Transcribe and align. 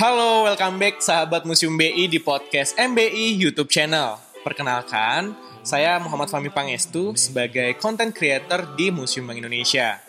Halo, 0.00 0.48
welcome 0.48 0.80
back 0.80 1.04
sahabat 1.04 1.44
Museum 1.44 1.76
BI 1.76 2.08
di 2.08 2.16
podcast 2.16 2.72
MBI 2.80 3.36
YouTube 3.36 3.68
channel. 3.68 4.16
Perkenalkan, 4.40 5.36
saya 5.60 6.00
Muhammad 6.00 6.32
Fahmi 6.32 6.48
Pangestu 6.48 7.12
sebagai 7.20 7.76
content 7.76 8.08
creator 8.08 8.64
di 8.80 8.88
Museum 8.88 9.28
Bank 9.28 9.44
Indonesia. 9.44 10.00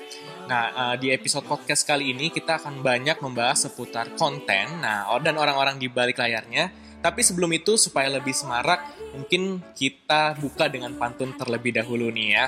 Nah, 0.48 0.96
eh, 0.96 0.96
di 0.96 1.08
episode 1.12 1.44
podcast 1.44 1.84
kali 1.84 2.16
ini 2.16 2.32
kita 2.32 2.64
akan 2.64 2.80
banyak 2.80 3.20
membahas 3.20 3.68
seputar 3.68 4.16
konten, 4.16 4.80
nah 4.80 5.12
dan 5.20 5.36
orang-orang 5.36 5.76
di 5.76 5.92
balik 5.92 6.24
layarnya. 6.24 6.72
Tapi 7.04 7.20
sebelum 7.20 7.52
itu 7.52 7.76
supaya 7.76 8.08
lebih 8.08 8.32
semarak, 8.32 8.96
mungkin 9.12 9.60
kita 9.76 10.40
buka 10.40 10.72
dengan 10.72 10.96
pantun 10.96 11.36
terlebih 11.36 11.76
dahulu 11.76 12.08
nih 12.16 12.40
ya. 12.40 12.46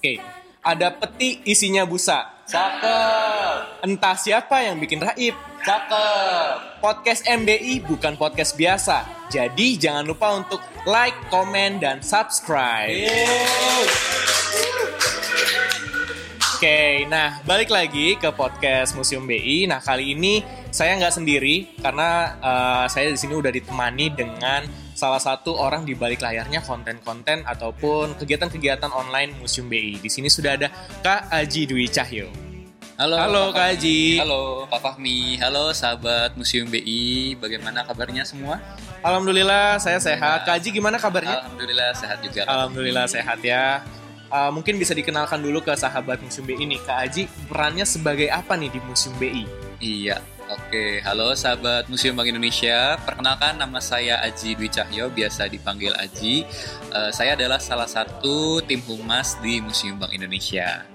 Oke, 0.00 0.16
ada 0.64 0.96
peti 0.96 1.44
isinya 1.44 1.84
busa. 1.84 2.40
Cakep. 2.48 3.84
Entah 3.84 4.16
siapa 4.16 4.64
yang 4.64 4.80
bikin 4.80 5.04
raib. 5.04 5.36
Cakep. 5.64 6.84
Podcast 6.84 7.24
MBI 7.24 7.80
bukan 7.88 8.20
podcast 8.20 8.52
biasa. 8.52 9.08
Jadi 9.32 9.80
jangan 9.80 10.04
lupa 10.04 10.36
untuk 10.36 10.60
like, 10.84 11.16
komen, 11.32 11.80
dan 11.80 12.04
subscribe. 12.04 12.92
Oke, 16.52 17.08
nah 17.08 17.40
balik 17.48 17.72
lagi 17.72 18.12
ke 18.20 18.28
podcast 18.36 18.92
Museum 18.92 19.24
BI. 19.24 19.64
Nah 19.64 19.80
kali 19.80 20.12
ini 20.12 20.44
saya 20.68 21.00
nggak 21.00 21.16
sendiri 21.16 21.80
karena 21.80 22.36
uh, 22.44 22.84
saya 22.84 23.08
di 23.08 23.16
sini 23.16 23.32
udah 23.32 23.48
ditemani 23.48 24.12
dengan 24.12 24.68
salah 24.92 25.16
satu 25.16 25.56
orang 25.56 25.88
di 25.88 25.96
balik 25.96 26.20
layarnya 26.20 26.60
konten-konten 26.60 27.40
ataupun 27.48 28.20
kegiatan-kegiatan 28.20 28.92
online 28.92 29.32
Museum 29.40 29.72
BI. 29.72 29.96
Di 29.96 30.12
sini 30.12 30.28
sudah 30.28 30.60
ada 30.60 30.68
Kak 31.00 31.32
Aji 31.32 31.64
Dwi 31.64 31.88
Cahyo. 31.88 32.43
Halo, 32.94 33.18
Halo, 33.18 33.42
Kak. 33.50 33.74
Haji. 33.74 34.22
Halo 34.22 34.70
Kak 34.70 34.78
Fahmi. 34.78 35.34
Halo 35.42 35.74
sahabat 35.74 36.38
Museum 36.38 36.70
BI. 36.70 37.34
Bagaimana 37.42 37.82
kabarnya 37.82 38.22
semua? 38.22 38.62
Alhamdulillah 39.02 39.82
saya 39.82 39.98
sehat. 39.98 40.46
Kak 40.46 40.62
Aji 40.62 40.70
gimana 40.70 40.94
kabarnya? 40.94 41.42
Alhamdulillah 41.42 41.90
sehat 41.98 42.22
juga. 42.22 42.46
Kak 42.46 42.54
Alhamdulillah 42.54 43.10
sehat 43.10 43.42
ya. 43.42 43.82
Uh, 44.30 44.54
mungkin 44.54 44.78
bisa 44.78 44.94
dikenalkan 44.94 45.42
dulu 45.42 45.58
ke 45.58 45.74
sahabat 45.74 46.22
Museum 46.22 46.46
BI 46.46 46.54
ini. 46.54 46.78
Kak 46.86 47.10
Aji 47.10 47.26
perannya 47.50 47.82
sebagai 47.82 48.30
apa 48.30 48.54
nih 48.54 48.70
di 48.70 48.78
Museum 48.86 49.18
BI? 49.18 49.42
Iya. 49.82 50.22
Oke, 50.44 51.02
halo 51.02 51.34
sahabat 51.34 51.90
Museum 51.90 52.14
Bank 52.14 52.30
Indonesia. 52.30 52.94
Perkenalkan 53.02 53.58
nama 53.58 53.82
saya 53.82 54.22
Aji 54.22 54.54
Dwi 54.54 54.70
Cahyo, 54.70 55.10
biasa 55.10 55.50
dipanggil 55.50 55.90
Aji. 55.98 56.46
Eh, 56.94 57.10
saya 57.10 57.34
adalah 57.34 57.58
salah 57.58 57.88
satu 57.90 58.62
tim 58.62 58.84
humas 58.86 59.40
di 59.40 59.58
Museum 59.64 59.96
Bank 59.96 60.12
Indonesia. 60.12 60.93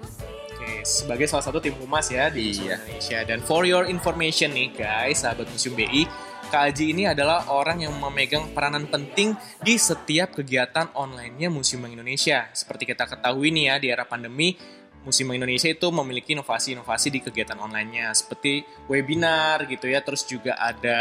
Sebagai 0.83 1.27
salah 1.27 1.45
satu 1.45 1.59
tim 1.59 1.75
humas 1.77 2.07
ya 2.09 2.31
di 2.31 2.55
Iya. 2.55 2.79
Indonesia. 2.79 3.19
Dan 3.27 3.39
for 3.43 3.63
your 3.67 3.85
information 3.87 4.51
nih 4.55 4.69
guys, 4.75 5.23
sahabat 5.23 5.47
Museum 5.51 5.75
BI, 5.75 6.03
Kak 6.49 6.73
Aji 6.73 6.97
ini 6.97 7.05
adalah 7.05 7.45
orang 7.53 7.85
yang 7.85 7.93
memegang 8.01 8.49
peranan 8.57 8.89
penting 8.89 9.37
di 9.61 9.77
setiap 9.77 10.33
kegiatan 10.33 10.89
online-nya 10.97 11.45
Museum 11.53 11.85
Bank 11.85 11.93
Indonesia. 11.93 12.49
Seperti 12.57 12.89
kita 12.89 13.05
ketahui 13.05 13.53
nih 13.53 13.63
ya, 13.69 13.75
di 13.77 13.87
era 13.93 14.01
pandemi, 14.09 14.57
Museum 15.05 15.29
Bank 15.29 15.45
Indonesia 15.45 15.69
itu 15.69 15.87
memiliki 15.93 16.33
inovasi-inovasi 16.33 17.07
di 17.13 17.19
kegiatan 17.21 17.53
online-nya 17.61 18.09
seperti 18.17 18.65
webinar 18.89 19.69
gitu 19.69 19.93
ya, 19.93 20.01
terus 20.01 20.25
juga 20.25 20.57
ada 20.57 20.99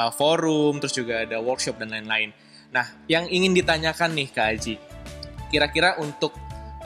uh, 0.00 0.12
forum, 0.16 0.80
terus 0.80 0.96
juga 0.96 1.28
ada 1.28 1.44
workshop 1.44 1.76
dan 1.76 1.92
lain-lain. 1.92 2.32
Nah, 2.72 2.88
yang 3.04 3.28
ingin 3.28 3.52
ditanyakan 3.52 4.16
nih 4.16 4.28
Kak 4.32 4.46
Aji, 4.48 4.74
kira-kira 5.52 6.00
untuk 6.00 6.32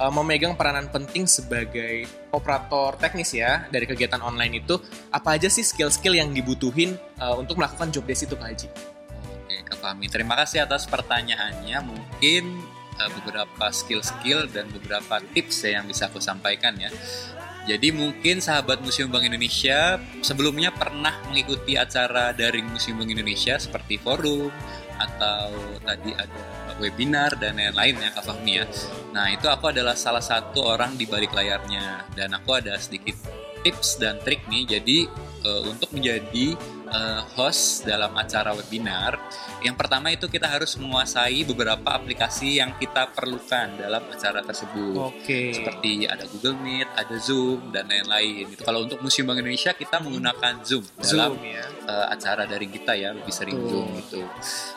uh, 0.00 0.08
memegang 0.08 0.56
peranan 0.56 0.88
penting 0.88 1.28
sebagai 1.28 2.08
operator 2.32 2.96
teknis 2.96 3.36
ya 3.36 3.68
dari 3.68 3.84
kegiatan 3.84 4.24
online 4.24 4.64
itu, 4.64 4.80
apa 5.12 5.36
aja 5.36 5.52
sih 5.52 5.62
skill-skill 5.62 6.16
yang 6.16 6.32
dibutuhin 6.32 6.96
uh, 7.20 7.36
untuk 7.36 7.60
melakukan 7.60 7.92
job 7.92 8.08
desk 8.08 8.24
itu 8.24 8.34
Kak 8.34 8.48
Aji? 8.48 8.68
Oke, 9.44 9.56
Kak 9.68 9.78
Fahmi. 9.84 10.08
Terima 10.08 10.34
kasih 10.40 10.64
atas 10.64 10.88
pertanyaannya. 10.88 11.76
Mungkin 11.84 12.44
eh, 12.96 13.10
beberapa 13.20 13.66
skill-skill 13.68 14.48
dan 14.48 14.72
beberapa 14.72 15.20
tips 15.36 15.68
ya 15.68 15.78
yang 15.78 15.84
bisa 15.84 16.08
aku 16.08 16.18
sampaikan 16.18 16.72
ya. 16.80 16.88
Jadi 17.68 17.92
mungkin 17.92 18.40
sahabat 18.40 18.80
Museum 18.80 19.12
Bank 19.12 19.28
Indonesia 19.28 20.00
sebelumnya 20.24 20.72
pernah 20.72 21.12
mengikuti 21.28 21.76
acara 21.76 22.32
daring 22.32 22.64
Museum 22.72 22.96
Bank 22.96 23.12
Indonesia 23.12 23.60
seperti 23.60 24.00
forum 24.00 24.48
atau 24.96 25.52
tadi 25.84 26.12
ada 26.16 26.69
webinar 26.80 27.36
dan 27.36 27.60
lain-lain 27.60 28.00
ya 28.00 28.10
Kak 28.16 28.24
Fahmi 28.24 28.52
ya. 28.56 28.64
Nah 29.12 29.28
itu 29.28 29.46
aku 29.46 29.70
adalah 29.70 29.92
salah 29.94 30.24
satu 30.24 30.64
orang 30.64 30.96
di 30.96 31.04
balik 31.04 31.36
layarnya 31.36 32.08
dan 32.16 32.32
aku 32.32 32.56
ada 32.56 32.74
sedikit 32.80 33.14
tips 33.60 34.00
dan 34.00 34.16
trik 34.24 34.48
nih. 34.48 34.80
Jadi 34.80 34.98
eh, 35.40 35.62
untuk 35.64 35.90
menjadi 35.90 36.56
eh, 36.86 37.20
host 37.34 37.84
dalam 37.84 38.12
acara 38.12 38.50
webinar, 38.52 39.14
yang 39.60 39.74
pertama 39.74 40.08
itu 40.08 40.26
kita 40.26 40.46
harus 40.46 40.74
menguasai 40.74 41.44
beberapa 41.44 41.86
aplikasi 41.86 42.58
yang 42.58 42.74
kita 42.74 43.10
perlukan 43.10 43.76
dalam 43.76 44.02
acara 44.06 44.40
tersebut. 44.40 44.94
Oke. 44.96 45.54
Seperti 45.54 46.04
ada 46.04 46.24
Google 46.26 46.58
Meet, 46.58 46.88
ada 46.92 47.16
Zoom 47.16 47.70
dan 47.70 47.86
lain-lain. 47.86 48.50
Itu 48.50 48.62
kalau 48.62 48.84
untuk 48.84 48.98
Museum 49.00 49.26
Bank 49.26 49.38
Indonesia 49.38 49.70
kita 49.70 50.00
menggunakan 50.00 50.60
Zoom 50.62 50.82
dalam 50.96 51.34
Zoom 51.34 51.44
ya. 51.44 51.64
eh, 51.86 52.06
acara 52.10 52.42
daring 52.44 52.72
kita 52.72 52.92
ya 52.94 53.12
lebih 53.12 53.30
sering 53.30 53.54
Betul. 53.54 53.70
Zoom 53.70 53.88
gitu. 53.96 54.20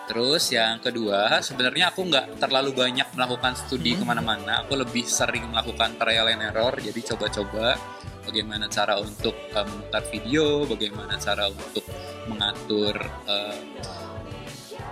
Terus 0.05 0.43
yang 0.49 0.77
kedua, 0.77 1.39
sebenarnya 1.39 1.89
aku 1.89 2.01
nggak 2.05 2.37
terlalu 2.37 2.71
banyak 2.73 3.07
melakukan 3.13 3.53
studi 3.55 3.93
Hmm. 3.93 3.99
ke 3.99 4.05
mana-mana. 4.05 4.53
Aku 4.61 4.73
lebih 4.73 5.03
sering 5.03 5.45
melakukan 5.47 5.95
trial 5.95 6.27
and 6.27 6.43
error. 6.43 6.73
Jadi 6.75 6.99
coba-coba 7.03 7.77
bagaimana 8.23 8.65
cara 8.71 8.97
untuk 8.97 9.35
eh, 9.35 9.65
memutar 9.67 10.03
video, 10.09 10.63
bagaimana 10.65 11.19
cara 11.19 11.47
untuk 11.51 11.83
mengatur 12.31 12.95
eh, 13.27 13.59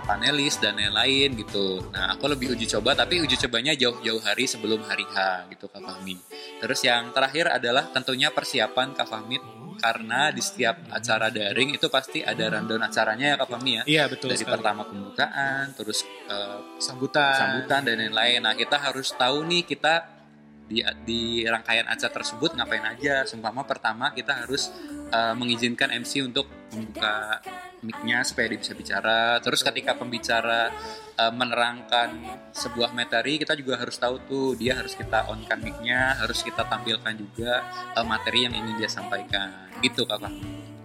panelis 0.02 0.58
dan 0.58 0.74
lain-lain 0.76 1.30
gitu. 1.38 1.78
Nah, 1.94 2.14
aku 2.18 2.26
lebih 2.26 2.52
uji 2.58 2.66
coba, 2.66 2.98
tapi 2.98 3.22
uji 3.22 3.38
cobanya 3.46 3.72
jauh-jauh 3.78 4.18
hari 4.20 4.50
sebelum 4.50 4.82
hari 4.82 5.06
H 5.06 5.46
gitu 5.54 5.70
Kak 5.70 5.78
Fahmi. 5.78 6.18
Terus 6.58 6.80
yang 6.82 7.14
terakhir 7.14 7.46
adalah 7.48 7.86
tentunya 7.94 8.34
persiapan 8.34 8.98
Kak 8.98 9.06
Fahmi 9.06 9.38
karena 9.78 10.30
di 10.30 10.42
setiap 10.42 10.90
acara 10.94 11.26
daring 11.32 11.74
itu 11.74 11.86
pasti 11.90 12.22
ada 12.22 12.50
rundown 12.54 12.82
acaranya 12.82 13.34
ya 13.34 13.36
Kak 13.38 13.48
Fahmi 13.50 13.70
ya. 13.78 13.82
Iya 13.86 14.04
betul 14.10 14.34
Dari 14.34 14.42
sekali. 14.42 14.54
pertama 14.58 14.82
pembukaan, 14.86 15.64
terus 15.78 16.02
eh, 16.26 16.58
Sambutan. 16.82 17.34
sambutan 17.38 17.80
dan 17.86 17.96
lain-lain. 18.02 18.40
Nah, 18.42 18.54
kita 18.58 18.82
harus 18.82 19.14
tahu 19.14 19.46
nih 19.46 19.62
kita 19.62 20.21
di 20.66 20.80
di 21.04 21.42
rangkaian 21.44 21.86
acara 21.86 22.12
tersebut 22.12 22.54
ngapain 22.56 22.84
aja. 22.86 23.26
Seumpama 23.26 23.62
pertama 23.66 24.10
kita 24.14 24.44
harus 24.46 24.70
eh, 25.10 25.34
mengizinkan 25.34 25.90
MC 25.92 26.26
untuk 26.26 26.46
membuka 26.72 27.42
mic-nya 27.82 28.22
supaya 28.22 28.48
dia 28.48 28.58
bisa 28.62 28.72
bicara. 28.72 29.42
Terus 29.42 29.60
ketika 29.60 29.98
pembicara 29.98 30.70
eh, 31.18 31.32
menerangkan 31.34 32.10
sebuah 32.54 32.94
materi, 32.94 33.42
kita 33.42 33.58
juga 33.58 33.78
harus 33.78 33.98
tahu 33.98 34.16
tuh 34.24 34.48
dia 34.56 34.78
harus 34.78 34.94
kita 34.94 35.28
on-kan 35.28 35.60
mic-nya, 35.60 36.16
harus 36.22 36.40
kita 36.40 36.64
tampilkan 36.64 37.14
juga 37.18 37.62
eh, 37.92 38.06
materi 38.06 38.48
yang 38.48 38.54
ingin 38.54 38.78
dia 38.78 38.90
sampaikan. 38.90 39.50
Gitu, 39.82 40.06
Kak. 40.06 40.22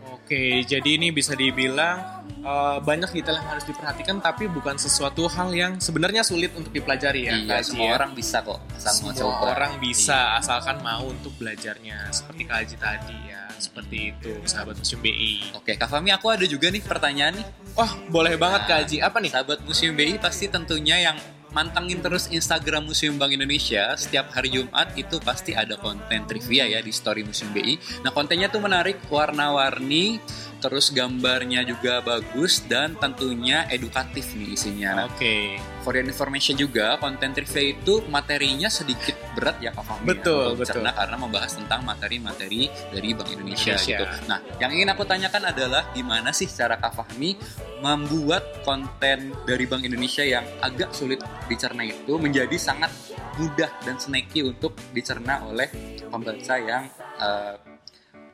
Oke, 0.10 0.44
jadi 0.62 0.90
ini 0.94 1.10
bisa 1.10 1.32
dibilang 1.34 1.98
uh, 2.42 2.78
banyak 2.80 3.12
detail 3.12 3.36
yang 3.36 3.50
harus 3.50 3.64
diperhatikan, 3.64 4.18
tapi 4.18 4.46
bukan 4.46 4.76
sesuatu 4.76 5.28
hal 5.28 5.50
yang 5.50 5.72
sebenarnya 5.78 6.22
sulit 6.22 6.52
untuk 6.52 6.70
dipelajari 6.70 7.26
ya, 7.26 7.34
iya, 7.34 7.58
semua 7.62 7.86
ya. 7.86 7.94
orang 7.96 8.12
bisa 8.12 8.40
kok 8.42 8.60
asal 8.74 8.92
Semua 8.94 9.12
coba. 9.14 9.36
orang 9.52 9.74
bisa 9.78 10.16
Iya. 10.18 10.38
asalkan 10.38 10.78
mau 10.82 11.04
untuk 11.06 11.32
belajarnya 11.34 12.10
seperti 12.10 12.42
Kak 12.44 12.58
Aji 12.60 12.76
tadi 12.78 13.18
ya 13.26 13.42
seperti 13.54 13.98
itu 14.12 14.32
sahabat 14.44 14.76
museum 14.76 15.00
BI 15.00 15.34
Oke, 15.54 15.74
Kak 15.74 15.88
Fahmi, 15.88 16.10
aku 16.10 16.28
ada 16.28 16.44
juga 16.44 16.68
nih 16.68 16.80
pertanyaan 16.80 17.34
nih. 17.34 17.46
wah 17.74 17.92
boleh 18.08 18.36
banget 18.36 18.62
Nah, 18.62 18.70
Kak 18.70 18.78
Aji 18.84 18.98
apa 19.00 19.18
nih 19.18 19.32
Sahabat 19.32 19.60
Museum 19.64 19.94
BI 19.94 20.16
pasti 20.18 20.46
tentunya 20.46 21.00
yang 21.02 21.18
mantengin 21.52 22.00
terus 22.04 22.28
Instagram 22.32 22.88
Museum 22.88 23.16
Bank 23.16 23.36
Indonesia 23.36 23.96
setiap 23.96 24.32
hari 24.32 24.54
Jumat 24.54 24.94
itu 24.96 25.20
pasti 25.24 25.56
ada 25.56 25.76
konten 25.80 26.28
trivia 26.28 26.68
ya 26.68 26.80
di 26.80 26.92
story 26.92 27.24
Museum 27.28 27.52
BI. 27.52 28.04
Nah 28.04 28.12
kontennya 28.12 28.48
tuh 28.48 28.64
menarik, 28.64 29.00
warna-warni, 29.12 30.20
terus 30.64 30.90
gambarnya 30.90 31.62
juga 31.68 32.02
bagus 32.02 32.66
dan 32.66 32.98
tentunya 32.98 33.70
edukatif 33.70 34.34
nih 34.34 34.58
isinya. 34.58 35.06
Oke 35.08 35.62
for 35.88 35.96
your 35.96 36.04
information 36.04 36.60
juga 36.60 37.00
konten 37.00 37.32
trivia 37.32 37.72
itu 37.72 38.04
materinya 38.12 38.68
sedikit 38.68 39.16
berat 39.38 39.62
ya 39.62 39.70
Kak 39.70 39.86
Fahmi 39.86 40.02
ya, 40.02 40.08
Betul, 40.10 40.46
untuk 40.58 40.66
betul. 40.66 40.82
karena 40.82 41.16
membahas 41.16 41.52
tentang 41.54 41.86
materi-materi 41.86 42.62
dari 42.90 43.10
Bank 43.14 43.30
Indonesia, 43.30 43.78
Indonesia. 43.78 43.94
gitu. 43.94 44.06
Nah, 44.26 44.40
yang 44.58 44.72
ingin 44.74 44.90
aku 44.90 45.04
tanyakan 45.06 45.44
adalah 45.46 45.94
gimana 45.94 46.34
sih 46.34 46.50
cara 46.50 46.76
Kak 46.76 46.98
Fahmi 46.98 47.38
membuat 47.78 48.66
konten 48.66 49.38
dari 49.46 49.64
Bank 49.64 49.86
Indonesia 49.86 50.26
yang 50.26 50.42
agak 50.60 50.90
sulit 50.92 51.22
dicerna 51.46 51.86
itu 51.86 52.18
menjadi 52.18 52.58
sangat 52.58 52.90
mudah 53.38 53.70
dan 53.86 53.96
snacky 53.96 54.42
untuk 54.42 54.74
dicerna 54.90 55.46
oleh 55.46 55.70
pembaca 56.10 56.56
yang 56.58 56.90
eh, 57.22 57.56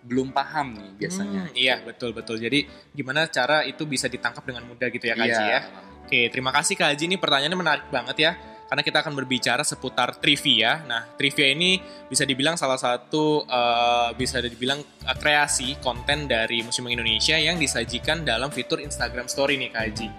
belum 0.04 0.32
paham 0.32 0.76
nih 0.76 0.92
biasanya. 0.98 1.42
Hmm, 1.48 1.56
iya 1.56 1.76
betul 1.80 2.12
betul 2.12 2.36
jadi 2.36 2.64
gimana 2.92 3.28
cara 3.28 3.64
itu 3.64 3.84
bisa 3.84 4.08
ditangkap 4.08 4.44
dengan 4.44 4.64
mudah 4.64 4.88
gitu 4.88 5.04
ya 5.04 5.16
Kak 5.16 5.24
Haji 5.24 5.44
Iya. 5.44 5.52
ya 5.52 5.62
Oke 6.04 6.20
terima 6.28 6.52
kasih 6.52 6.76
Kak 6.76 6.92
Haji 6.92 7.04
ini 7.08 7.16
pertanyaannya 7.16 7.56
menarik 7.56 7.88
banget 7.88 8.18
ya 8.20 8.32
karena 8.74 8.82
kita 8.82 9.06
akan 9.06 9.14
berbicara 9.14 9.62
seputar 9.62 10.18
trivia. 10.18 10.82
Nah, 10.90 11.06
trivia 11.14 11.54
ini 11.54 11.78
bisa 12.10 12.26
dibilang 12.26 12.58
salah 12.58 12.82
satu 12.82 13.46
uh, 13.46 14.10
bisa 14.18 14.42
dibilang 14.42 14.82
uh, 14.82 15.14
kreasi 15.14 15.78
konten 15.78 16.26
dari 16.26 16.66
Museum 16.66 16.90
Indonesia 16.90 17.38
yang 17.38 17.62
disajikan 17.62 18.26
dalam 18.26 18.50
fitur 18.50 18.82
Instagram 18.82 19.30
Story 19.30 19.62
nih 19.62 19.70
Kak 19.70 19.82
Haji. 19.86 20.10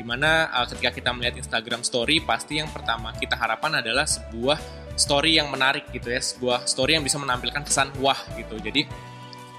Di 0.00 0.04
mana 0.08 0.48
uh, 0.56 0.64
ketika 0.64 0.96
kita 0.96 1.12
melihat 1.12 1.36
Instagram 1.36 1.84
Story, 1.84 2.24
pasti 2.24 2.64
yang 2.64 2.72
pertama 2.72 3.12
kita 3.12 3.36
harapkan 3.36 3.76
adalah 3.76 4.08
sebuah 4.08 4.56
story 4.96 5.36
yang 5.36 5.52
menarik 5.52 5.92
gitu 5.92 6.08
ya, 6.08 6.24
sebuah 6.24 6.64
story 6.64 6.96
yang 6.96 7.04
bisa 7.04 7.20
menampilkan 7.20 7.60
kesan 7.60 7.92
wah 8.00 8.16
gitu. 8.40 8.56
Jadi 8.56 8.88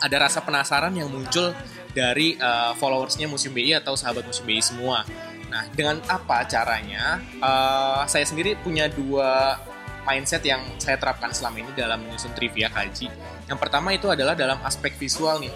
ada 0.01 0.25
rasa 0.25 0.42
penasaran 0.42 0.98
yang 0.98 1.06
muncul 1.06 1.54
dari 1.94 2.34
uh, 2.42 2.74
followersnya 2.81 3.30
Museum 3.30 3.54
BI 3.54 3.78
atau 3.78 3.94
sahabat 3.94 4.25
Museum 4.25 4.50
BI 4.50 4.57
semua. 4.57 5.06
Nah, 5.50 5.66
dengan 5.74 5.98
apa 6.06 6.46
caranya? 6.46 7.18
Uh, 7.42 8.06
saya 8.06 8.24
sendiri 8.24 8.54
punya 8.62 8.86
dua 8.86 9.57
mindset 10.06 10.42
yang 10.46 10.62
saya 10.81 10.98
terapkan 10.98 11.30
selama 11.34 11.62
ini 11.66 11.72
dalam 11.74 12.01
menyusun 12.06 12.34
trivia 12.34 12.69
kaji. 12.69 13.10
Yang 13.50 13.60
pertama 13.60 13.94
itu 13.94 14.07
adalah 14.10 14.38
dalam 14.38 14.62
aspek 14.63 14.96
visual 14.98 15.42
nih. 15.42 15.54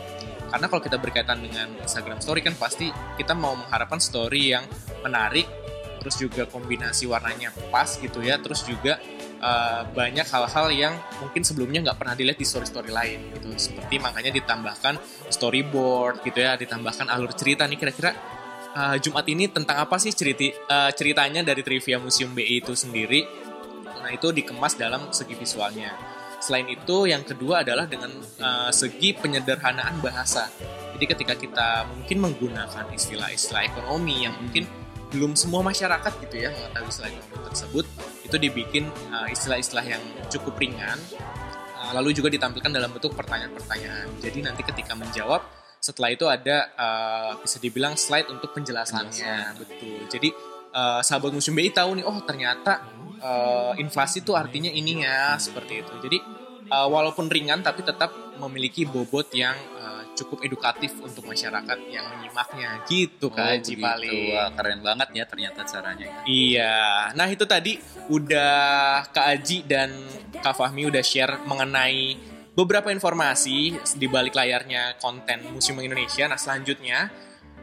Karena 0.53 0.69
kalau 0.69 0.81
kita 0.85 1.01
berkaitan 1.01 1.41
dengan 1.41 1.65
Instagram 1.81 2.21
Story 2.21 2.45
kan 2.45 2.53
pasti 2.53 2.93
kita 3.17 3.33
mau 3.33 3.57
mengharapkan 3.57 3.97
story 3.97 4.53
yang 4.53 4.61
menarik, 5.01 5.49
terus 5.97 6.21
juga 6.21 6.45
kombinasi 6.45 7.09
warnanya 7.09 7.49
pas 7.73 7.89
gitu 7.97 8.21
ya, 8.21 8.37
terus 8.37 8.61
juga 8.61 9.01
uh, 9.41 9.81
banyak 9.89 10.27
hal-hal 10.29 10.67
yang 10.69 10.93
mungkin 11.17 11.41
sebelumnya 11.41 11.89
nggak 11.89 11.97
pernah 11.97 12.13
dilihat 12.13 12.37
di 12.37 12.45
story-story 12.45 12.93
lain 12.93 13.33
gitu. 13.33 13.49
Seperti 13.57 13.97
makanya 13.97 14.29
ditambahkan 14.29 15.01
storyboard 15.33 16.21
gitu 16.21 16.45
ya, 16.45 16.53
ditambahkan 16.53 17.09
alur 17.09 17.33
cerita 17.33 17.65
nih 17.65 17.81
kira-kira 17.81 18.13
uh, 18.75 18.97
Jumat 18.99 19.25
ini 19.29 19.49
tentang 19.49 19.85
apa 19.85 19.95
sih 20.01 20.11
cerita 20.11 20.43
uh, 20.69 20.91
ceritanya 20.93 21.45
dari 21.45 21.61
trivia 21.61 21.97
Museum 22.01 22.33
BI 22.33 22.59
itu 22.59 22.73
sendiri. 22.73 23.25
Nah, 24.03 24.11
itu 24.11 24.35
dikemas 24.35 24.75
dalam 24.75 25.13
segi 25.15 25.31
visualnya. 25.37 25.95
Selain 26.43 26.67
itu, 26.67 27.07
yang 27.07 27.23
kedua 27.23 27.63
adalah 27.63 27.87
dengan 27.87 28.11
uh, 28.43 28.67
segi 28.67 29.15
penyederhanaan 29.15 30.03
bahasa. 30.03 30.51
Jadi 30.99 31.05
ketika 31.07 31.33
kita 31.39 31.87
mungkin 31.87 32.19
menggunakan 32.19 32.91
istilah-istilah 32.91 33.63
ekonomi 33.63 34.27
yang 34.27 34.35
mungkin 34.35 34.67
belum 35.15 35.37
semua 35.39 35.61
masyarakat 35.61 36.09
gitu 36.25 36.35
ya 36.41 36.49
mengetahui 36.51 36.89
istilah 36.89 37.09
ekonomi 37.13 37.41
tersebut, 37.47 37.85
itu 38.25 38.35
dibikin 38.41 38.83
istilah-istilah 39.29 39.85
uh, 39.85 39.91
yang 39.93 40.03
cukup 40.25 40.57
ringan, 40.57 40.97
lalu 41.93 42.17
juga 42.17 42.33
ditampilkan 42.33 42.73
dalam 42.73 42.89
bentuk 42.89 43.13
pertanyaan-pertanyaan. 43.13 44.09
Jadi 44.19 44.39
nanti 44.41 44.65
ketika 44.65 44.97
menjawab, 44.97 45.45
setelah 45.83 46.15
itu 46.15 46.23
ada 46.31 46.71
uh, 46.79 47.31
bisa 47.43 47.59
dibilang 47.59 47.99
slide 47.99 48.31
untuk 48.31 48.55
penjelasannya. 48.55 49.11
Penjelasan. 49.11 49.59
betul. 49.59 49.99
Jadi 50.07 50.29
uh, 50.71 51.03
sahabat 51.03 51.35
museum 51.35 51.59
BI 51.59 51.75
tahu 51.75 51.99
nih 51.99 52.05
oh 52.07 52.23
ternyata 52.23 52.87
uh, 53.19 53.75
inflasi 53.75 54.23
itu 54.23 54.31
artinya 54.31 54.71
ini 54.71 55.03
ya 55.03 55.35
seperti 55.35 55.83
itu. 55.83 55.93
Jadi 55.99 56.17
uh, 56.71 56.87
walaupun 56.87 57.27
ringan 57.27 57.59
tapi 57.59 57.83
tetap 57.83 58.15
memiliki 58.39 58.87
bobot 58.87 59.27
yang 59.35 59.59
uh, 59.75 60.07
cukup 60.15 60.47
edukatif 60.47 60.95
untuk 61.03 61.27
masyarakat 61.27 61.75
yang 61.91 62.07
menyimaknya. 62.15 62.87
Gitu 62.87 63.27
oh, 63.27 63.35
Kak 63.35 63.59
Haji 63.59 63.73
paling. 63.75 64.31
Wah, 64.39 64.49
keren 64.55 64.79
banget 64.79 65.07
ya 65.11 65.23
ternyata 65.27 65.67
caranya 65.67 66.07
iya. 66.23 67.11
Nah 67.11 67.27
itu 67.27 67.43
tadi 67.43 67.75
udah 68.07 69.03
Kak 69.11 69.27
Aji 69.35 69.67
dan 69.67 69.91
Kak 70.39 70.55
Fahmi 70.55 70.87
udah 70.87 71.03
share 71.03 71.43
mengenai 71.43 72.32
beberapa 72.53 72.93
informasi 72.93 73.77
di 73.97 74.07
balik 74.09 74.37
layarnya 74.37 74.97
konten 75.01 75.41
Museum 75.53 75.81
Indonesia. 75.81 76.29
Nah 76.29 76.37
selanjutnya 76.37 77.09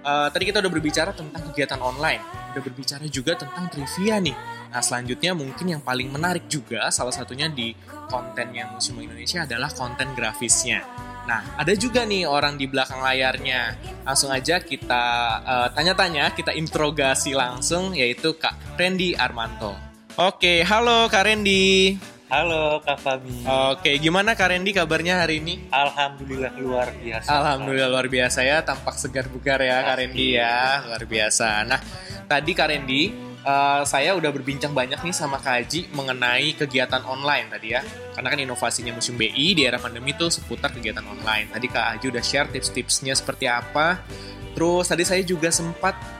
uh, 0.02 0.28
tadi 0.30 0.50
kita 0.50 0.58
udah 0.58 0.72
berbicara 0.72 1.10
tentang 1.14 1.42
kegiatan 1.50 1.78
online, 1.78 2.22
udah 2.54 2.62
berbicara 2.62 3.06
juga 3.06 3.38
tentang 3.38 3.70
trivia 3.70 4.18
nih. 4.18 4.36
Nah 4.70 4.82
selanjutnya 4.82 5.34
mungkin 5.34 5.66
yang 5.78 5.82
paling 5.82 6.10
menarik 6.10 6.46
juga 6.50 6.90
salah 6.90 7.14
satunya 7.14 7.46
di 7.50 7.74
konten 8.10 8.50
yang 8.50 8.74
Museum 8.74 8.98
Indonesia 8.98 9.46
adalah 9.46 9.70
konten 9.70 10.10
grafisnya. 10.18 10.82
Nah, 11.20 11.46
ada 11.54 11.70
juga 11.78 12.02
nih 12.02 12.26
orang 12.26 12.58
di 12.58 12.66
belakang 12.66 12.98
layarnya. 12.98 13.78
Langsung 14.02 14.34
aja 14.34 14.58
kita 14.58 15.04
uh, 15.46 15.68
tanya-tanya, 15.70 16.34
kita 16.34 16.50
interogasi 16.50 17.38
langsung, 17.38 17.94
yaitu 17.94 18.34
Kak 18.34 18.58
Randy 18.74 19.14
Armanto. 19.14 19.78
Oke, 20.18 20.66
halo 20.66 21.06
Kak 21.06 21.30
Randy. 21.30 21.94
Halo 22.30 22.78
Kak 22.78 23.02
Fami. 23.02 23.42
Oke, 23.74 23.98
gimana 23.98 24.38
Kak 24.38 24.54
Randy 24.54 24.70
kabarnya 24.70 25.26
hari 25.26 25.42
ini? 25.42 25.66
Alhamdulillah 25.74 26.54
luar 26.62 26.94
biasa. 26.94 27.26
Alhamdulillah 27.26 27.90
luar 27.90 28.06
biasa 28.06 28.46
ya, 28.46 28.62
tampak 28.62 28.94
segar 29.02 29.26
bugar 29.26 29.58
ya 29.58 29.82
Kak 29.82 29.96
Randy 29.98 30.38
ya, 30.38 30.86
luar 30.86 31.02
biasa. 31.10 31.66
Nah, 31.66 31.82
tadi 32.30 32.54
Kak 32.54 32.70
Randy, 32.70 33.10
uh, 33.42 33.82
saya 33.82 34.14
udah 34.14 34.30
berbincang 34.30 34.70
banyak 34.70 35.02
nih 35.02 35.10
sama 35.10 35.42
Kak 35.42 35.58
Haji 35.58 35.90
mengenai 35.90 36.54
kegiatan 36.54 37.02
online 37.02 37.50
tadi 37.50 37.74
ya. 37.74 37.82
Karena 38.14 38.30
kan 38.30 38.38
inovasinya 38.38 38.94
Museum 38.94 39.18
BI 39.18 39.58
di 39.58 39.66
era 39.66 39.82
pandemi 39.82 40.14
itu 40.14 40.30
seputar 40.30 40.70
kegiatan 40.70 41.02
online. 41.02 41.50
Tadi 41.50 41.66
Kak 41.66 41.98
Haji 41.98 42.14
udah 42.14 42.22
share 42.22 42.46
tips-tipsnya 42.46 43.18
seperti 43.18 43.50
apa. 43.50 44.06
Terus 44.54 44.86
tadi 44.86 45.02
saya 45.02 45.26
juga 45.26 45.50
sempat 45.50 46.19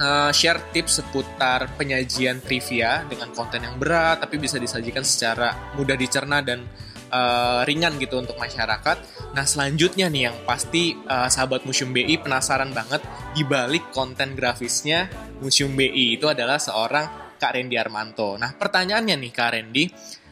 uh, 0.00 0.30
share 0.32 0.60
tips 0.72 1.02
seputar 1.02 1.68
penyajian 1.76 2.40
trivia 2.40 3.04
dengan 3.08 3.32
konten 3.32 3.64
yang 3.64 3.76
berat 3.80 4.22
tapi 4.22 4.36
bisa 4.40 4.60
disajikan 4.60 5.02
secara 5.02 5.74
mudah 5.76 5.96
dicerna 5.96 6.40
dan 6.40 6.64
uh, 7.10 7.62
ringan 7.64 7.96
gitu 8.00 8.20
untuk 8.20 8.36
masyarakat. 8.36 8.96
Nah 9.32 9.44
selanjutnya 9.44 10.08
nih 10.08 10.32
yang 10.32 10.36
pasti 10.44 10.96
uh, 11.08 11.28
sahabat 11.28 11.64
Museum 11.64 11.92
BI 11.92 12.16
penasaran 12.20 12.72
banget 12.72 13.02
di 13.36 13.42
balik 13.44 13.92
konten 13.92 14.36
grafisnya 14.36 15.08
Museum 15.40 15.72
BI 15.74 16.16
itu 16.16 16.26
adalah 16.28 16.56
seorang 16.60 17.36
Kak 17.36 17.52
Randy 17.52 17.76
Armanto. 17.76 18.40
Nah 18.40 18.56
pertanyaannya 18.56 19.16
nih 19.20 19.32
Kak 19.32 19.50
Randy, 19.52 19.84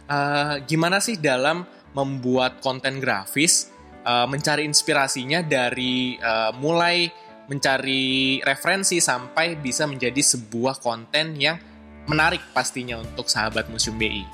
uh, 0.08 0.56
gimana 0.64 1.04
sih 1.04 1.20
dalam 1.20 1.64
membuat 1.94 2.58
konten 2.58 2.98
grafis, 2.98 3.70
mencari 4.04 4.68
inspirasinya 4.68 5.40
dari 5.40 6.18
uh, 6.20 6.52
mulai 6.58 7.08
mencari 7.48 8.40
referensi 8.40 8.98
sampai 9.00 9.56
bisa 9.60 9.84
menjadi 9.84 10.20
sebuah 10.20 10.80
konten 10.80 11.36
yang 11.36 11.60
menarik 12.08 12.40
pastinya 12.52 13.00
untuk 13.00 13.28
sahabat 13.28 13.68
Museum 13.68 13.96
BI. 13.96 14.24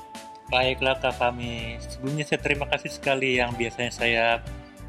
Baiklah 0.51 0.99
Kak 0.99 1.15
Fami, 1.15 1.79
sebelumnya 1.79 2.27
saya 2.27 2.43
terima 2.43 2.67
kasih 2.67 2.91
sekali 2.91 3.39
yang 3.39 3.55
biasanya 3.55 3.91
saya 3.91 4.25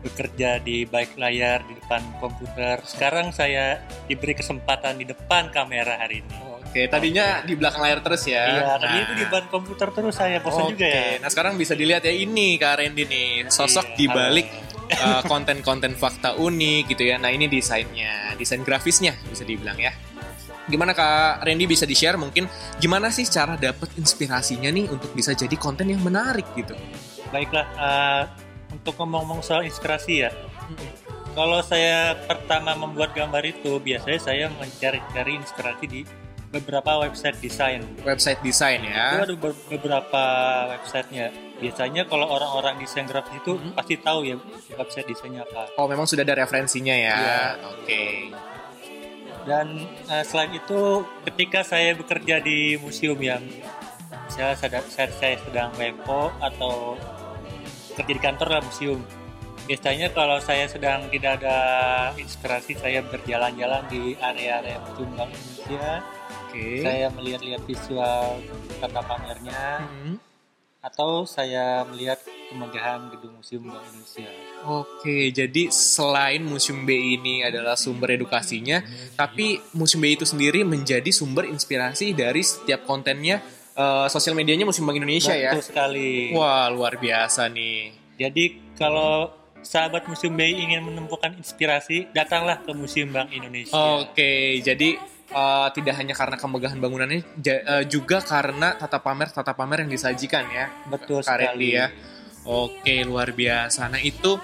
bekerja 0.02 0.58
di 0.58 0.82
baik 0.82 1.14
layar 1.14 1.62
di 1.62 1.78
depan 1.78 2.02
komputer. 2.18 2.82
Sekarang 2.82 3.30
saya 3.30 3.78
diberi 4.10 4.34
kesempatan 4.34 4.98
di 4.98 5.06
depan 5.06 5.54
kamera 5.54 6.02
hari 6.02 6.26
ini. 6.26 6.38
Oke, 6.72 6.88
tadinya 6.90 7.44
di 7.46 7.54
belakang 7.54 7.84
layar 7.84 8.02
terus 8.02 8.26
ya. 8.26 8.42
Iya, 8.48 8.62
nah. 8.64 8.78
tadi 8.80 8.96
itu 9.06 9.12
di 9.14 9.22
depan 9.28 9.44
komputer 9.52 9.88
terus 9.94 10.14
saya 10.18 10.42
bosan 10.42 10.74
juga 10.74 10.88
ya. 10.88 11.22
Nah, 11.22 11.28
sekarang 11.30 11.54
bisa 11.54 11.78
dilihat 11.78 12.02
ya 12.02 12.10
ini 12.10 12.58
Kak 12.58 12.82
Randy 12.82 13.04
nih, 13.06 13.28
sosok 13.52 13.94
iya, 13.94 13.96
di 14.00 14.06
balik 14.10 14.48
uh, 15.00 15.22
konten-konten 15.24 15.96
fakta 15.96 16.36
unik 16.36 16.92
gitu 16.92 17.08
ya. 17.08 17.16
Nah 17.16 17.32
ini 17.32 17.48
desainnya, 17.48 18.36
desain 18.36 18.60
grafisnya 18.60 19.16
bisa 19.28 19.46
dibilang 19.46 19.78
ya. 19.78 19.92
Gimana 20.68 20.94
Kak 20.94 21.42
Randy 21.42 21.66
bisa 21.66 21.82
di-share 21.82 22.14
mungkin 22.14 22.46
gimana 22.78 23.10
sih 23.10 23.26
cara 23.26 23.58
dapat 23.58 23.98
inspirasinya 23.98 24.70
nih 24.70 24.86
untuk 24.92 25.10
bisa 25.10 25.34
jadi 25.34 25.54
konten 25.58 25.90
yang 25.90 26.00
menarik 26.04 26.46
gitu? 26.54 26.78
Baiklah, 27.34 27.66
uh, 27.74 28.22
untuk 28.70 28.94
ngomong-ngomong 29.00 29.42
soal 29.42 29.66
inspirasi 29.66 30.28
ya. 30.28 30.30
Kalau 31.32 31.64
saya 31.64 32.12
pertama 32.28 32.76
membuat 32.76 33.16
gambar 33.16 33.40
itu, 33.48 33.80
biasanya 33.80 34.20
saya 34.20 34.46
mencari-cari 34.52 35.40
inspirasi 35.40 35.84
di 35.88 36.00
beberapa 36.52 37.00
website 37.00 37.40
desain. 37.40 37.80
Website 38.04 38.44
desain 38.44 38.84
ya. 38.84 39.16
Itu 39.16 39.32
ada 39.32 39.36
beberapa 39.72 40.22
websitenya. 40.76 41.51
Biasanya 41.62 42.10
kalau 42.10 42.26
orang-orang 42.26 42.82
desain 42.82 43.06
grafis 43.06 43.38
itu 43.38 43.54
hmm. 43.54 43.78
pasti 43.78 43.94
tahu 44.02 44.26
ya 44.26 44.36
website 44.74 45.06
desainnya 45.06 45.46
apa. 45.46 45.70
Oh, 45.78 45.86
memang 45.86 46.10
sudah 46.10 46.26
ada 46.26 46.34
referensinya 46.42 46.90
ya. 46.90 47.14
ya. 47.14 47.42
Oke. 47.70 47.86
Okay. 47.86 48.16
Dan 49.46 49.86
uh, 50.10 50.22
selain 50.26 50.58
itu, 50.58 51.06
ketika 51.30 51.62
saya 51.62 51.94
bekerja 51.94 52.42
di 52.42 52.78
museum 52.78 53.18
yang 53.18 53.42
saya 54.30 54.58
sedang, 54.58 54.86
saya, 54.90 55.10
saya 55.14 55.34
sedang 55.42 55.70
WFO 55.78 56.30
atau 56.38 56.98
kerja 57.94 58.12
di 58.14 58.22
kantor 58.22 58.48
lah 58.58 58.62
museum. 58.62 59.02
Biasanya 59.66 60.10
kalau 60.10 60.42
saya 60.42 60.66
sedang 60.66 61.06
tidak 61.10 61.42
ada 61.42 61.58
inspirasi, 62.18 62.74
saya 62.74 63.02
berjalan-jalan 63.06 63.86
di 63.86 64.18
area-area 64.18 64.82
museum 64.82 65.10
Bank 65.14 65.30
Indonesia 65.30 66.02
okay. 66.52 66.84
saya 66.84 67.06
melihat-lihat 67.12 67.62
visual 67.64 68.24
kata 68.78 69.00
pamernya 69.00 69.64
hmm. 69.88 70.16
Atau 70.82 71.22
saya 71.22 71.86
melihat 71.86 72.18
kemegahan 72.50 73.06
gedung 73.14 73.38
museum 73.38 73.70
Bank 73.70 73.86
Indonesia. 73.86 74.26
Oke, 74.66 75.30
jadi 75.30 75.70
selain 75.70 76.42
Museum 76.42 76.82
BI 76.82 77.22
ini 77.22 77.46
adalah 77.46 77.78
sumber 77.78 78.18
edukasinya, 78.18 78.82
tapi 79.14 79.62
Museum 79.78 80.02
BI 80.02 80.18
itu 80.18 80.26
sendiri 80.26 80.66
menjadi 80.66 81.08
sumber 81.14 81.46
inspirasi 81.46 82.18
dari 82.18 82.42
setiap 82.42 82.82
kontennya 82.82 83.38
uh, 83.78 84.10
sosial 84.10 84.34
medianya 84.34 84.66
Museum 84.66 84.90
Bank 84.90 84.98
Indonesia 84.98 85.30
Betul 85.30 85.46
ya. 85.46 85.52
Betul 85.54 85.66
sekali. 85.70 86.10
Wah, 86.34 86.66
luar 86.74 86.98
biasa 86.98 87.46
nih. 87.46 87.94
Jadi 88.18 88.74
kalau 88.74 89.30
sahabat 89.62 90.10
Museum 90.10 90.34
BI 90.34 90.66
ingin 90.66 90.82
menemukan 90.82 91.30
inspirasi, 91.38 92.10
datanglah 92.10 92.58
ke 92.58 92.74
Museum 92.74 93.14
Bank 93.14 93.30
Indonesia. 93.30 94.02
Oke, 94.02 94.58
jadi 94.66 94.98
uh, 95.32 95.68
tidak 95.70 95.94
hanya 95.94 96.12
karena 96.12 96.36
kemegahan 96.36 96.76
bangunannya, 96.76 97.20
ja- 97.36 97.64
uh, 97.64 97.84
juga 97.84 98.20
karena 98.20 98.72
tata 98.74 98.96
pamer 98.96 99.28
tata 99.28 99.52
pamer 99.52 99.82
yang 99.82 99.90
disajikan 99.90 100.44
ya. 100.48 100.70
Betul 100.86 101.20
Kak 101.20 101.34
Randy 101.34 101.68
sekali. 101.68 101.68
ya. 101.74 101.86
Oke, 102.42 102.94
luar 103.02 103.30
biasa. 103.30 103.86
Nah, 103.86 103.98
itu 103.98 104.34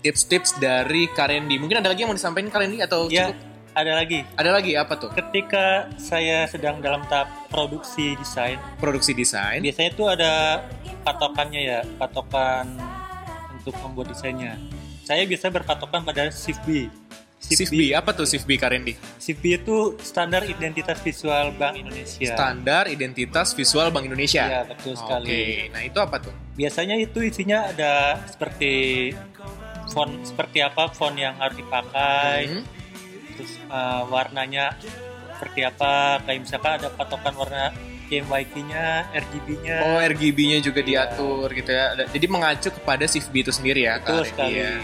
tips-tips 0.00 0.56
dari 0.56 1.08
Karendi. 1.08 1.56
Mungkin 1.56 1.80
ada 1.80 1.88
lagi 1.88 2.02
yang 2.02 2.10
mau 2.10 2.18
disampaikan 2.18 2.46
Karendi 2.48 2.78
atau 2.78 3.08
Ya, 3.08 3.32
cukup? 3.32 3.40
ada 3.74 3.92
lagi. 3.96 4.20
Ada 4.34 4.50
lagi 4.52 4.72
apa 4.74 4.94
tuh? 4.94 5.10
Ketika 5.10 5.90
saya 5.96 6.46
sedang 6.46 6.78
dalam 6.78 7.02
tahap 7.04 7.26
produksi 7.48 8.14
desain, 8.14 8.60
Produksi 8.78 9.12
desain. 9.12 9.58
biasanya 9.58 9.90
itu 9.90 10.04
ada 10.06 10.62
patokannya 11.02 11.60
ya, 11.64 11.80
patokan 11.98 12.70
untuk 13.56 13.74
membuat 13.82 14.12
desainnya. 14.12 14.54
Saya 15.02 15.26
biasa 15.26 15.50
berpatokan 15.50 16.00
pada 16.00 16.30
SIFB. 17.44 17.60
SIFB, 17.60 17.80
apa 17.92 18.10
tuh 18.10 18.24
SIFB 18.24 18.50
Karendi? 18.56 18.96
SIFB 19.20 19.44
itu 19.60 19.76
standar 20.00 20.42
identitas 20.44 20.96
visual 20.98 21.52
Bank 21.54 21.76
Indonesia. 21.76 22.32
Standar 22.32 22.84
Identitas 22.88 23.52
Visual 23.52 23.88
Bank 23.92 24.04
Indonesia. 24.08 24.44
Ya, 24.44 24.62
betul 24.64 24.96
sekali. 24.96 25.28
Oke, 25.28 25.44
nah 25.70 25.82
itu 25.84 25.98
apa 26.00 26.16
tuh? 26.18 26.32
Biasanya 26.56 26.96
itu 26.96 27.20
isinya 27.20 27.68
ada 27.68 28.16
seperti 28.24 28.72
font 29.84 30.24
seperti 30.24 30.64
apa 30.64 30.88
font 30.88 31.12
yang 31.12 31.36
harus 31.36 31.60
dipakai, 31.60 32.48
Mhm. 32.48 32.62
terus 33.36 33.52
uh, 33.68 34.08
warnanya 34.08 34.72
seperti 35.36 35.60
apa, 35.62 36.24
kayak 36.24 36.40
misalkan 36.40 36.72
ada 36.80 36.88
patokan 36.88 37.34
warna 37.36 37.64
KMYK-nya, 38.04 39.12
RGB-nya. 39.12 39.76
Oh, 39.82 39.98
RGB-nya 39.98 40.58
juga 40.60 40.80
Iya. 40.80 40.88
diatur 41.08 41.48
gitu 41.52 41.68
ya. 41.68 41.84
Jadi 42.06 42.26
mengacu 42.28 42.68
kepada 42.70 43.04
SIFB 43.04 43.34
itu 43.42 43.52
sendiri 43.52 43.84
ya, 43.84 44.00
Betul 44.00 44.24
sekali. 44.28 44.60
Ya. 44.60 44.76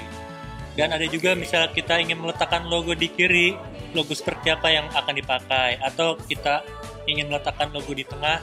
Dan 0.80 0.96
ada 0.96 1.04
juga 1.04 1.36
misal 1.36 1.68
kita 1.76 2.00
ingin 2.00 2.16
meletakkan 2.16 2.64
logo 2.64 2.96
di 2.96 3.12
kiri, 3.12 3.52
logo 3.92 4.16
seperti 4.16 4.48
apa 4.48 4.72
yang 4.72 4.88
akan 4.88 5.12
dipakai, 5.12 5.76
atau 5.76 6.16
kita 6.16 6.64
ingin 7.04 7.28
meletakkan 7.28 7.68
logo 7.68 7.92
di 7.92 8.08
tengah, 8.08 8.40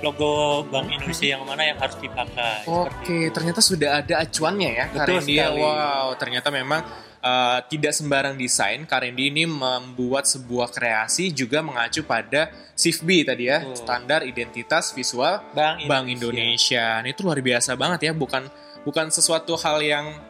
logo 0.00 0.64
Bank 0.72 0.88
Indonesia 0.88 1.36
yang 1.36 1.44
mana 1.44 1.68
yang 1.68 1.76
harus 1.76 2.00
dipakai. 2.00 2.64
Oke, 2.64 3.28
ternyata 3.28 3.60
sudah 3.60 4.00
ada 4.00 4.24
acuannya 4.24 4.70
ya, 4.72 4.86
Betul 4.88 5.20
ya. 5.20 5.52
sekali. 5.52 5.60
Wow, 5.60 6.06
ternyata 6.16 6.48
memang 6.48 6.80
uh, 7.20 7.60
tidak 7.68 7.92
sembarang 7.92 8.40
desain. 8.40 8.80
Kak 8.88 9.04
Randy 9.04 9.28
ini 9.28 9.44
membuat 9.44 10.24
sebuah 10.24 10.72
kreasi 10.72 11.28
juga 11.28 11.60
mengacu 11.60 12.00
pada 12.08 12.48
SIFB 12.72 13.28
tadi 13.28 13.52
ya, 13.52 13.60
Betul. 13.60 13.76
Standar 13.84 14.20
Identitas 14.24 14.96
Visual 14.96 15.44
Bank 15.52 15.84
Indonesia. 15.84 15.92
Bank 15.92 16.06
Indonesia. 16.08 16.86
Nah, 17.04 17.08
itu 17.12 17.20
luar 17.20 17.38
biasa 17.44 17.70
banget 17.76 18.00
ya, 18.08 18.12
bukan 18.16 18.48
bukan 18.80 19.12
sesuatu 19.12 19.60
hal 19.60 19.84
yang 19.84 20.29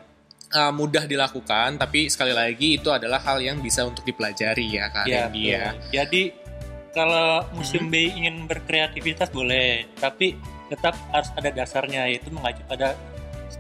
uh, 0.51 0.73
mudah 0.75 1.07
dilakukan, 1.07 1.79
tapi 1.79 2.11
sekali 2.11 2.35
lagi 2.35 2.79
itu 2.79 2.91
adalah 2.91 3.23
hal 3.23 3.39
yang 3.41 3.59
bisa 3.63 3.87
untuk 3.87 4.03
dipelajari 4.05 4.67
ya, 4.77 4.91
Kak 4.91 5.07
Ya, 5.07 5.27
Randy 5.27 5.43
ya. 5.51 5.67
Jadi 5.91 6.23
kalau 6.91 7.47
museum 7.55 7.87
Mhm. 7.87 7.93
B 7.93 7.95
ingin 8.11 8.37
berkreativitas 8.51 9.31
boleh, 9.31 9.87
tapi 9.99 10.35
tetap 10.71 10.95
harus 11.11 11.31
ada 11.35 11.51
dasarnya 11.51 12.07
yaitu 12.07 12.31
mengacu 12.31 12.63
pada 12.67 12.95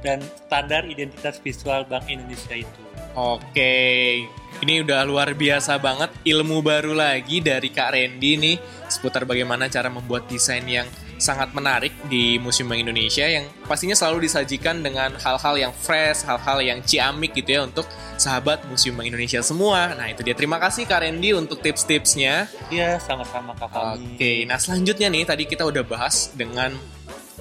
dan 0.00 0.22
standar 0.46 0.86
identitas 0.88 1.36
visual 1.42 1.84
Bank 1.84 2.08
Indonesia 2.08 2.56
itu. 2.56 2.82
Oke, 3.18 4.22
ini 4.62 4.74
udah 4.86 5.02
luar 5.02 5.34
biasa 5.34 5.82
banget 5.82 6.14
ilmu 6.22 6.62
baru 6.62 6.94
lagi 6.94 7.42
dari 7.42 7.68
Kak 7.68 7.98
Randy 7.98 8.38
nih 8.38 8.56
seputar 8.86 9.26
bagaimana 9.26 9.66
cara 9.66 9.90
membuat 9.90 10.30
desain 10.30 10.62
yang 10.64 10.86
sangat 11.20 11.52
menarik 11.52 11.92
di 12.08 12.40
Museum 12.40 12.72
Bank 12.72 12.80
Indonesia 12.80 13.28
yang 13.28 13.44
pastinya 13.68 13.92
selalu 13.92 14.24
disajikan 14.24 14.80
dengan 14.80 15.12
hal-hal 15.20 15.54
yang 15.60 15.72
fresh, 15.76 16.24
hal-hal 16.24 16.58
yang 16.64 16.80
ciamik 16.80 17.36
gitu 17.36 17.60
ya 17.60 17.68
untuk 17.68 17.84
sahabat 18.16 18.64
Museum 18.66 18.96
Bank 18.96 19.12
Indonesia 19.12 19.44
semua. 19.44 19.92
Nah 19.92 20.08
itu 20.08 20.24
dia, 20.24 20.32
terima 20.32 20.56
kasih 20.56 20.88
Kak 20.88 21.04
Randy 21.04 21.36
untuk 21.36 21.60
tips-tipsnya. 21.60 22.48
Ya, 22.72 22.96
sama-sama 22.96 23.52
Kak 23.52 23.68
Fahmi. 23.68 24.16
Oke, 24.16 24.48
nah 24.48 24.56
selanjutnya 24.56 25.12
nih 25.12 25.28
tadi 25.28 25.44
kita 25.44 25.68
udah 25.68 25.84
bahas 25.84 26.32
dengan 26.32 26.72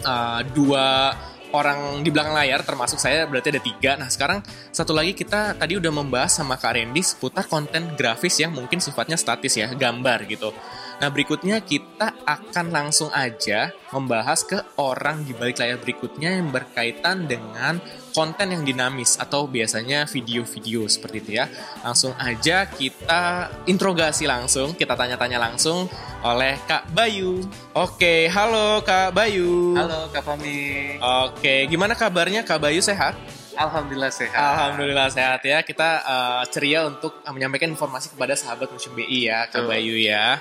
uh, 0.03 0.43
dua 0.51 1.15
orang 1.49 2.05
di 2.05 2.13
belakang 2.13 2.37
layar 2.37 2.61
termasuk 2.61 3.01
saya 3.01 3.25
berarti 3.25 3.49
ada 3.49 3.61
tiga. 3.61 3.91
Nah 3.97 4.09
sekarang 4.11 4.45
satu 4.69 4.93
lagi 4.93 5.17
kita 5.17 5.57
tadi 5.57 5.81
udah 5.81 5.89
membahas 5.89 6.37
sama 6.37 6.59
Kak 6.61 6.77
Randy 6.77 7.01
seputar 7.01 7.49
konten 7.49 7.97
grafis 7.97 8.37
yang 8.37 8.53
mungkin 8.53 8.77
sifatnya 8.77 9.17
statis 9.17 9.57
ya, 9.57 9.71
gambar 9.73 10.29
gitu. 10.29 10.53
Nah 10.99 11.07
berikutnya 11.07 11.63
kita 11.63 12.11
akan 12.27 12.75
langsung 12.75 13.07
aja 13.15 13.71
membahas 13.95 14.43
ke 14.43 14.59
orang 14.75 15.23
di 15.23 15.31
balik 15.31 15.63
layar 15.63 15.79
berikutnya 15.79 16.35
yang 16.43 16.51
berkaitan 16.51 17.23
dengan 17.23 17.79
konten 18.11 18.51
yang 18.51 18.67
dinamis 18.67 19.15
atau 19.15 19.47
biasanya 19.47 20.03
video-video 20.03 20.83
seperti 20.91 21.23
itu 21.23 21.31
ya. 21.39 21.47
Langsung 21.87 22.11
aja 22.19 22.67
kita 22.67 23.47
interogasi 23.63 24.27
langsung, 24.27 24.75
kita 24.75 24.99
tanya-tanya 24.99 25.39
langsung 25.39 25.87
oleh 26.19 26.59
Kak 26.67 26.91
Bayu. 26.91 27.47
Oke, 27.79 28.27
halo 28.27 28.83
Kak 28.83 29.15
Bayu. 29.15 29.79
Halo 29.79 30.11
Kak 30.11 30.27
Fami. 30.27 30.99
Oke, 30.99 31.63
gimana 31.71 31.95
kabarnya 31.95 32.43
Kak 32.43 32.59
Bayu 32.59 32.83
sehat? 32.83 33.15
Alhamdulillah 33.55 34.11
sehat. 34.11 34.39
Alhamdulillah 34.39 35.07
sehat 35.11 35.43
ya. 35.43 35.59
Kita 35.63 36.03
uh, 36.03 36.43
ceria 36.47 36.87
untuk 36.87 37.19
menyampaikan 37.27 37.71
informasi 37.71 38.15
kepada 38.15 38.35
sahabat 38.35 38.71
Museum 38.71 38.95
BI 38.95 39.27
ya, 39.27 39.51
Kak. 39.51 39.67
Bayu 39.67 39.99
ya. 39.99 40.39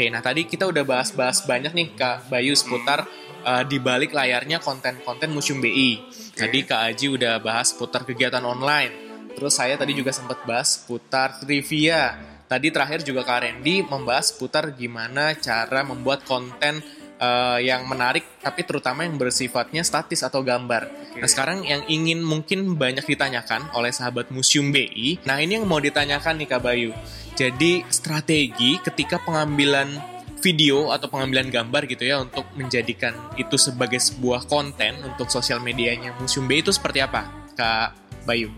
Oke, 0.00 0.08
nah 0.08 0.24
tadi 0.24 0.48
kita 0.48 0.64
udah 0.64 0.80
bahas-bahas 0.80 1.44
banyak 1.44 1.76
nih 1.76 1.92
Kak 1.92 2.32
Bayu 2.32 2.56
seputar 2.56 3.04
uh, 3.44 3.60
di 3.68 3.76
balik 3.76 4.16
layarnya 4.16 4.56
konten-konten 4.56 5.28
Museum 5.28 5.60
BI. 5.60 6.00
Tadi 6.32 6.64
Kak 6.64 6.88
Aji 6.88 7.20
udah 7.20 7.36
bahas 7.36 7.76
seputar 7.76 8.08
kegiatan 8.08 8.40
online. 8.40 8.96
Terus 9.36 9.52
saya 9.52 9.76
tadi 9.76 9.92
juga 9.92 10.08
sempat 10.08 10.40
bahas 10.48 10.80
seputar 10.80 11.36
trivia. 11.44 12.16
Tadi 12.48 12.72
terakhir 12.72 13.04
juga 13.04 13.28
Kak 13.28 13.44
Randy 13.44 13.84
membahas 13.84 14.32
seputar 14.32 14.72
gimana 14.72 15.36
cara 15.36 15.84
membuat 15.84 16.24
konten 16.24 16.80
uh, 17.20 17.58
yang 17.60 17.84
menarik 17.86 18.24
tapi 18.40 18.64
terutama 18.64 19.04
yang 19.04 19.20
bersifatnya 19.20 19.84
statis 19.84 20.24
atau 20.24 20.40
gambar. 20.40 21.14
Nah 21.20 21.28
sekarang 21.28 21.62
yang 21.68 21.84
ingin 21.86 22.24
mungkin 22.24 22.74
banyak 22.80 23.04
ditanyakan 23.04 23.70
oleh 23.76 23.92
sahabat 23.92 24.32
Museum 24.32 24.72
BI, 24.72 25.20
nah 25.28 25.38
ini 25.38 25.60
yang 25.60 25.68
mau 25.68 25.78
ditanyakan 25.78 26.40
nih 26.40 26.48
Kak 26.48 26.62
Bayu. 26.64 26.90
Jadi 27.36 27.84
strategi 27.92 28.80
ketika 28.80 29.20
pengambilan 29.22 30.00
video 30.40 30.88
atau 30.88 31.12
pengambilan 31.12 31.52
gambar 31.52 31.84
gitu 31.84 32.08
ya 32.08 32.24
untuk 32.24 32.48
menjadikan 32.56 33.12
itu 33.36 33.60
sebagai 33.60 34.00
sebuah 34.00 34.48
konten 34.48 34.96
untuk 35.04 35.28
sosial 35.28 35.60
medianya 35.60 36.16
Museum 36.16 36.48
BI 36.48 36.64
itu 36.64 36.72
seperti 36.72 37.04
apa 37.04 37.28
Kak 37.52 37.92
Bayu? 38.24 38.48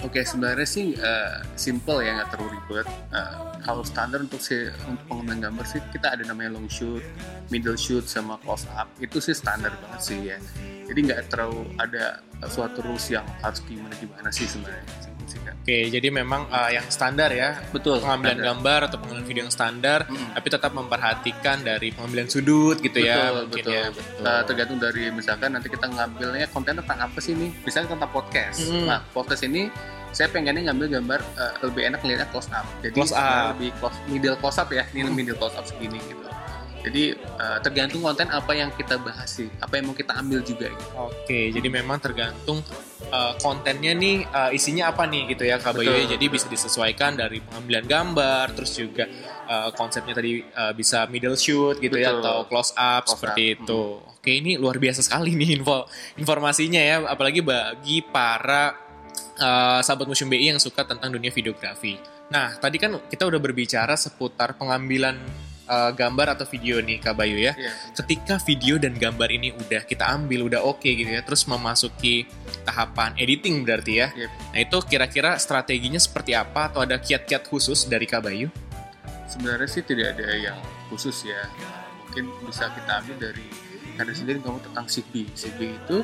Oke, 0.00 0.24
sebenarnya 0.24 0.64
sih 0.64 0.96
eh, 0.96 1.36
simple 1.52 2.00
ya, 2.00 2.16
nggak 2.16 2.32
terlalu 2.32 2.56
ribet. 2.56 2.88
Eh, 3.12 3.34
kalau 3.60 3.84
standar 3.84 4.24
untuk 4.24 4.40
si 4.40 4.72
untuk 4.88 5.04
pengambilan 5.06 5.52
gambar 5.52 5.64
sih 5.68 5.84
kita 5.92 6.16
ada 6.16 6.24
namanya 6.24 6.56
long 6.56 6.66
shoot, 6.72 7.04
middle 7.52 7.76
shoot, 7.76 8.08
sama 8.08 8.40
close 8.40 8.64
up. 8.72 8.88
Itu 8.96 9.20
sih 9.20 9.36
standar 9.36 9.76
banget 9.84 10.00
sih 10.00 10.18
ya. 10.32 10.38
Jadi 10.88 10.98
nggak 11.12 11.28
terlalu 11.28 11.68
ada 11.76 12.24
suatu 12.48 12.82
rules 12.82 13.06
yang 13.12 13.22
harus 13.44 13.60
gimana 13.68 13.94
gimana 14.00 14.32
sih 14.32 14.48
sebenarnya. 14.48 15.11
Sih 15.32 15.40
kan. 15.40 15.56
Oke, 15.56 15.88
jadi 15.88 16.08
memang 16.08 16.44
uh, 16.46 16.68
yang 16.68 16.84
standar 16.86 17.32
ya 17.32 17.56
Betul. 17.70 17.98
pengambilan 17.98 18.36
standar. 18.36 18.48
gambar 18.52 18.80
atau 18.84 18.96
pengambilan 18.98 19.24
video 19.24 19.42
yang 19.42 19.54
standar, 19.54 19.98
Mm. 20.04 20.28
tapi 20.34 20.48
tetap 20.48 20.72
memperhatikan 20.72 21.56
dari 21.58 21.88
pengambilan 21.90 22.28
sudut 22.28 22.76
gitu 22.78 22.98
ya, 22.98 23.16
betul, 23.26 23.40
mungkin 23.42 23.64
betul. 23.64 23.72
ya. 23.72 23.84
Betul. 23.88 24.22
Eh, 24.22 24.42
tergantung 24.44 24.78
dari 24.78 25.02
misalkan 25.08 25.50
nanti 25.50 25.68
kita 25.68 25.86
ngambilnya 25.86 26.46
konten 26.46 26.74
tentang 26.76 26.98
apa 27.00 27.18
sih 27.18 27.32
nih 27.32 27.50
misalnya 27.62 27.88
tentang 27.90 28.10
podcast 28.10 28.60
Hmm. 28.62 28.84
nah 28.84 29.00
podcast 29.08 29.42
ini 29.42 29.72
saya 30.10 30.28
pengennya 30.28 30.68
ngambil 30.68 30.92
gambar 30.92 31.20
eh, 31.34 31.52
lebih 31.62 31.82
enak 31.86 32.00
lihatnya 32.02 32.28
close 32.28 32.50
up 32.50 32.66
jadi 32.80 32.92
Close 32.92 33.14
up. 33.14 33.56
lebih 33.56 33.70
close 33.78 33.96
middle 34.06 34.36
close 34.36 34.58
up 34.58 34.68
ya 34.68 34.84
ini 34.90 35.08
middle 35.08 35.34
close 35.34 35.54
up 35.54 35.64
segini 35.64 35.96
gitu 36.02 36.20
jadi 36.82 37.14
eh, 37.14 37.58
tergantung 37.62 38.02
konten 38.02 38.26
apa 38.28 38.52
yang 38.52 38.74
kita 38.74 38.98
bahas 38.98 39.30
sih 39.30 39.48
apa 39.62 39.78
yang 39.78 39.90
mau 39.90 39.96
kita 39.96 40.18
ambil 40.18 40.42
juga 40.42 40.66
gitu 40.70 40.92
Oke, 40.98 41.54
jadi 41.54 41.68
memang 41.70 42.02
tergantung 42.02 42.60
uh, 43.12 43.32
kontennya 43.38 43.92
nih 43.94 44.26
uh, 44.26 44.50
isinya 44.50 44.90
apa 44.90 45.08
nih 45.08 45.36
gitu 45.36 45.44
ya 45.46 45.60
Kak 45.60 45.76
Bayu. 45.76 45.92
Ya. 45.92 46.16
Jadi 46.16 46.24
bisa 46.28 46.46
disesuaikan 46.48 47.14
dari 47.14 47.38
pengambilan 47.44 47.84
gambar, 47.86 48.44
terus 48.56 48.72
juga 48.76 49.08
uh, 49.46 49.70
konsepnya 49.76 50.16
tadi 50.16 50.42
uh, 50.42 50.72
bisa 50.76 51.06
middle 51.08 51.36
shoot 51.36 51.78
gitu 51.78 51.96
ya 52.00 52.16
Betul. 52.16 52.22
atau 52.24 52.36
close 52.48 52.72
up 52.74 53.04
Close 53.06 53.12
seperti 53.16 53.42
up, 53.42 53.54
itu. 53.64 53.82
Oke, 54.22 54.30
ini 54.38 54.54
luar 54.54 54.78
biasa 54.78 55.02
sekali 55.02 55.34
nih 55.34 55.58
info 55.58 55.86
informasinya 56.18 56.78
ya, 56.78 56.96
apalagi 57.06 57.42
bagi 57.42 58.02
para 58.06 58.74
uh, 59.38 59.80
sahabat 59.82 60.06
Museum 60.06 60.30
BI 60.30 60.54
yang 60.54 60.62
suka 60.62 60.86
tentang 60.86 61.10
dunia 61.10 61.34
videografi. 61.34 61.98
Nah, 62.32 62.56
tadi 62.56 62.80
kan 62.80 62.96
kita 63.10 63.28
udah 63.28 63.40
berbicara 63.42 63.92
seputar 63.98 64.56
pengambilan 64.56 65.20
uh, 65.72 65.90
gambar 65.96 66.36
atau 66.36 66.44
video 66.44 66.84
nih 66.84 67.00
Kak 67.00 67.16
Bayu 67.16 67.40
ya. 67.40 67.56
Iya. 67.56 67.72
ketika 67.96 68.36
video 68.44 68.76
dan 68.76 68.92
gambar 68.92 69.28
ini 69.32 69.56
udah 69.56 69.82
kita 69.88 70.04
ambil 70.12 70.52
udah 70.52 70.60
oke 70.60 70.84
gitu 70.84 71.08
ya 71.08 71.24
terus 71.24 71.48
memasuki 71.48 72.28
tahapan 72.68 73.16
editing 73.16 73.64
berarti 73.64 74.04
ya. 74.04 74.08
Yep. 74.12 74.30
nah 74.52 74.58
itu 74.60 74.76
kira-kira 74.84 75.30
strateginya 75.40 75.96
seperti 75.98 76.36
apa 76.36 76.68
atau 76.68 76.84
ada 76.84 77.00
kiat-kiat 77.00 77.48
khusus 77.48 77.88
dari 77.88 78.04
Kak 78.04 78.20
Bayu? 78.28 78.52
Sebenarnya 79.24 79.64
sih 79.64 79.80
tidak 79.80 80.12
ada 80.20 80.28
yang 80.36 80.58
khusus 80.92 81.24
ya. 81.24 81.48
Mungkin 82.04 82.28
bisa 82.44 82.68
kita 82.68 83.00
ambil 83.00 83.16
dari 83.16 83.46
karena 83.92 84.12
sendiri 84.12 84.40
ngomong 84.40 84.64
tentang 84.64 84.88
CB 84.88 85.36
CB 85.36 85.58
itu 85.68 86.00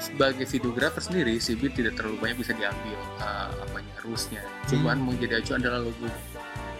sebagai 0.00 0.48
videografer 0.48 1.04
sendiri 1.04 1.36
CB 1.36 1.62
tidak 1.72 1.92
terlalu 2.00 2.16
banyak 2.16 2.36
bisa 2.40 2.52
diambil 2.56 2.96
uh, 3.20 3.48
apanya 3.60 3.92
rulesnya. 4.00 4.42
Cuman 4.68 4.96
Hmm. 4.96 5.12
menjadi 5.12 5.40
acuan 5.40 5.60
adalah 5.60 5.80
logo 5.84 6.08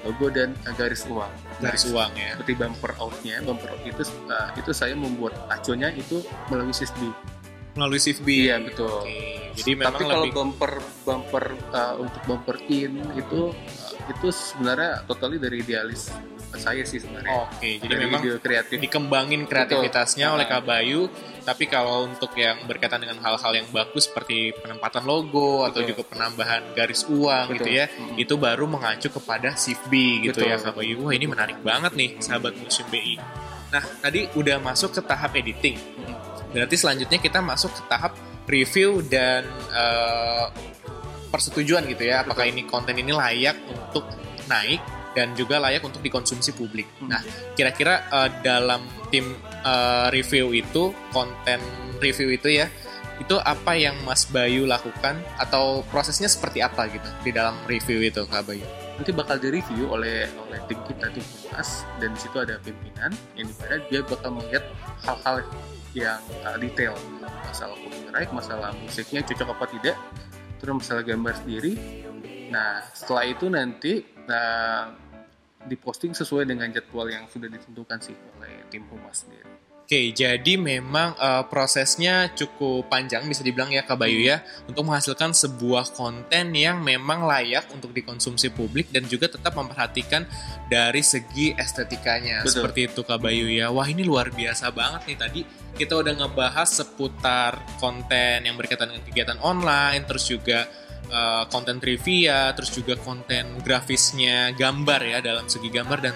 logo 0.06 0.30
dan 0.30 0.54
uh, 0.62 0.74
garis 0.78 1.02
uang. 1.10 1.32
Garis 1.58 1.84
Nah, 1.90 1.92
uang 1.92 2.10
ya. 2.14 2.30
Seperti 2.38 2.52
bumper 2.54 2.92
outnya, 3.02 3.36
bumper 3.42 3.68
out 3.74 3.82
itu 3.82 4.02
uh, 4.30 4.48
itu 4.54 4.70
saya 4.70 4.94
membuat 4.94 5.34
acuannya 5.50 5.98
itu 5.98 6.22
melalui 6.46 6.70
SISB. 6.70 7.10
Melalui 7.76 8.00
CFB. 8.00 8.28
Iya 8.48 8.56
betul. 8.64 9.04
Oke. 9.04 9.52
Jadi 9.56 9.72
memang 9.76 9.92
Tapi 9.92 10.04
kalau 10.08 10.24
lebih 10.24 10.36
bumper 10.36 10.72
bumper 11.04 11.44
uh, 11.76 11.94
untuk 12.00 12.22
bumper 12.24 12.56
in 12.72 13.04
itu 13.16 13.52
uh, 13.52 14.12
itu 14.12 14.28
sebenarnya 14.32 15.04
totally 15.04 15.36
dari 15.36 15.60
idealis 15.60 16.08
saya 16.54 16.86
sih 16.86 17.02
sebenarnya. 17.02 17.50
Oke, 17.50 17.82
jadi 17.82 17.90
dari 17.90 18.04
memang 18.06 18.22
ide 18.22 18.38
kreatif. 18.38 18.76
dikembangin 18.78 19.44
kreativitasnya 19.44 20.30
Betul. 20.30 20.36
oleh 20.38 20.46
Kak 20.46 20.62
Bayu. 20.62 21.02
Tapi 21.42 21.64
kalau 21.66 22.06
untuk 22.10 22.34
yang 22.34 22.58
berkaitan 22.66 22.98
dengan 22.98 23.22
hal-hal 23.22 23.52
yang 23.54 23.68
bagus 23.70 24.10
seperti 24.10 24.50
penempatan 24.56 25.06
logo 25.06 25.62
atau 25.62 25.78
Betul. 25.84 25.94
juga 25.94 26.02
penambahan 26.10 26.62
garis 26.74 27.06
uang 27.06 27.52
Betul. 27.52 27.56
gitu 27.62 27.70
ya, 27.70 27.86
Mm. 27.86 28.16
itu 28.18 28.34
baru 28.34 28.64
mengacu 28.66 29.08
kepada 29.10 29.54
SIFB 29.54 29.92
gitu 30.26 30.42
Betul. 30.42 30.50
ya 30.50 30.56
Kak 30.58 30.74
Bayu. 30.74 31.06
Wah 31.06 31.14
ini 31.14 31.26
menarik 31.26 31.58
banget 31.62 31.92
nih 31.94 32.18
sahabat 32.18 32.56
Museum 32.58 32.88
BI. 32.90 33.14
Nah 33.70 33.84
tadi 34.00 34.26
udah 34.34 34.56
masuk 34.58 34.96
ke 34.96 35.00
tahap 35.06 35.34
editing. 35.36 35.76
Berarti 36.50 36.74
selanjutnya 36.74 37.18
kita 37.20 37.38
masuk 37.44 37.74
ke 37.74 37.82
tahap 37.86 38.16
review 38.48 39.04
dan 39.04 39.44
eh, 39.70 40.46
persetujuan 41.28 41.84
gitu 41.90 42.06
ya. 42.06 42.24
Apakah 42.24 42.46
ini 42.48 42.64
konten 42.64 42.96
ini 42.96 43.12
layak 43.12 43.54
untuk 43.70 44.08
naik 44.48 44.80
dan 45.16 45.32
juga 45.32 45.56
layak 45.56 45.80
untuk 45.80 46.04
dikonsumsi 46.04 46.52
publik. 46.52 46.84
Hmm. 47.00 47.16
Nah, 47.16 47.24
kira-kira 47.56 48.04
eh, 48.12 48.30
dalam 48.44 48.84
tim 49.08 49.32
eh, 49.64 50.06
review 50.12 50.52
itu, 50.52 50.92
konten 51.10 51.58
review 52.04 52.36
itu 52.36 52.52
ya, 52.52 52.68
itu 53.16 53.40
apa 53.40 53.72
yang 53.72 53.96
Mas 54.04 54.28
Bayu 54.28 54.68
lakukan 54.68 55.16
atau 55.40 55.80
prosesnya 55.88 56.28
seperti 56.28 56.60
apa 56.60 56.84
gitu 56.92 57.08
di 57.24 57.32
dalam 57.32 57.56
review 57.64 58.04
itu, 58.04 58.28
Kak 58.28 58.44
Bayu? 58.44 58.68
nanti 58.96 59.12
bakal 59.12 59.36
direview 59.36 59.92
oleh 59.92 60.24
oleh 60.48 60.58
tim 60.72 60.80
kita 60.88 61.12
tim 61.12 61.20
Humas 61.20 61.84
dan 62.00 62.16
di 62.16 62.20
situ 62.20 62.36
ada 62.40 62.56
pimpinan 62.64 63.12
yang 63.36 63.46
di 63.52 63.54
mana 63.60 63.76
dia 63.92 64.00
bakal 64.00 64.30
melihat 64.40 64.64
hal-hal 65.04 65.36
yang 65.92 66.20
uh, 66.44 66.56
detail 66.56 66.96
masalah 67.48 67.76
copyright, 67.76 68.30
masalah 68.32 68.70
musiknya 68.84 69.20
cocok 69.24 69.48
apa 69.56 69.64
tidak, 69.72 69.96
terus 70.60 70.74
masalah 70.76 71.02
gambar 71.04 71.34
sendiri. 71.40 71.72
Nah 72.52 72.84
setelah 72.92 73.24
itu 73.28 73.46
nanti 73.48 73.92
nah, 74.28 74.92
diposting 75.66 76.14
sesuai 76.14 76.48
dengan 76.48 76.70
jadwal 76.70 77.10
yang 77.10 77.26
sudah 77.26 77.50
ditentukan 77.50 77.98
sih 78.00 78.16
oleh 78.38 78.64
tim 78.70 78.86
Humas 78.88 79.26
sendiri. 79.26 79.66
Oke, 79.86 80.10
jadi 80.10 80.58
memang 80.58 81.14
eh, 81.14 81.46
prosesnya 81.46 82.34
cukup 82.34 82.90
panjang 82.90 83.22
bisa 83.30 83.46
dibilang 83.46 83.70
ya 83.70 83.86
Kak 83.86 84.02
Bayu 84.02 84.18
ya 84.18 84.42
untuk 84.66 84.82
menghasilkan 84.82 85.30
sebuah 85.30 85.94
konten 85.94 86.50
yang 86.58 86.82
memang 86.82 87.22
layak 87.22 87.70
untuk 87.70 87.94
dikonsumsi 87.94 88.50
publik 88.50 88.90
dan 88.90 89.06
juga 89.06 89.30
tetap 89.30 89.54
memperhatikan 89.54 90.26
dari 90.66 91.06
segi 91.06 91.54
estetikanya. 91.54 92.42
Betul. 92.42 92.66
Seperti 92.66 92.80
itu 92.90 93.06
Kak 93.06 93.22
Bayu 93.22 93.46
ya. 93.46 93.70
Wah, 93.70 93.86
ini 93.86 94.02
luar 94.02 94.34
biasa 94.34 94.74
banget 94.74 95.06
nih 95.06 95.18
tadi 95.22 95.40
kita 95.78 95.94
udah 96.02 96.18
ngebahas 96.18 96.66
seputar 96.66 97.62
konten 97.78 98.42
yang 98.42 98.58
berkaitan 98.58 98.90
dengan 98.90 99.06
kegiatan 99.06 99.38
online, 99.38 100.02
terus 100.02 100.26
juga 100.26 100.66
eh, 101.10 101.44
konten 101.50 101.78
trivia, 101.78 102.52
terus 102.52 102.74
juga 102.74 102.94
konten 102.98 103.60
grafisnya 103.62 104.54
gambar 104.54 105.00
ya 105.02 105.18
dalam 105.22 105.46
segi 105.46 105.68
gambar 105.70 105.98
dan 106.02 106.14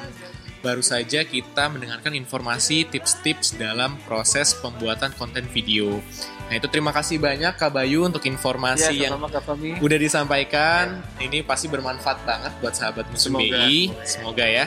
baru 0.60 0.84
saja 0.84 1.24
kita 1.24 1.72
mendengarkan 1.72 2.12
informasi 2.12 2.84
tips-tips 2.84 3.56
dalam 3.56 3.96
proses 4.04 4.52
pembuatan 4.60 5.12
konten 5.16 5.48
video. 5.48 6.04
Nah 6.52 6.54
itu 6.60 6.68
terima 6.68 6.92
kasih 6.92 7.16
banyak 7.16 7.56
Kak 7.56 7.72
Bayu 7.72 8.04
untuk 8.04 8.26
informasi 8.28 9.08
yang 9.08 9.16
Kak 9.16 9.40
Fami. 9.46 9.80
udah 9.80 9.98
disampaikan. 9.98 11.00
Ini 11.16 11.46
pasti 11.48 11.72
bermanfaat 11.72 12.18
banget 12.28 12.52
buat 12.60 12.74
sahabat 12.76 13.08
Museum 13.08 13.40
Semoga. 13.40 13.58
BI. 13.64 13.80
Semoga 14.04 14.44
ya. 14.44 14.66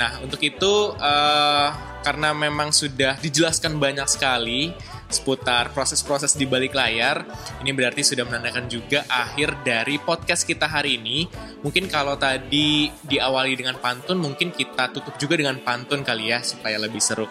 Nah 0.00 0.10
untuk 0.24 0.42
itu 0.42 0.74
eh, 0.98 1.68
karena 2.02 2.34
memang 2.34 2.74
sudah 2.74 3.20
dijelaskan 3.22 3.78
banyak 3.78 4.08
sekali 4.10 4.74
seputar 5.08 5.72
proses-proses 5.72 6.36
di 6.36 6.44
balik 6.44 6.76
layar, 6.76 7.24
ini 7.64 7.72
berarti 7.72 8.04
sudah 8.04 8.28
menandakan 8.28 8.68
juga 8.68 9.04
akhir 9.08 9.64
dari 9.64 9.96
podcast 9.96 10.44
kita 10.44 10.68
hari 10.68 11.00
ini. 11.00 11.24
Mungkin 11.64 11.88
kalau 11.88 12.14
tadi 12.20 12.92
diawali 13.02 13.56
dengan 13.56 13.80
pantun, 13.80 14.20
mungkin 14.20 14.52
kita 14.52 14.92
tutup 14.92 15.16
juga 15.16 15.40
dengan 15.40 15.58
pantun 15.64 16.04
kali 16.04 16.30
ya 16.30 16.44
supaya 16.44 16.76
lebih 16.76 17.00
seru. 17.00 17.26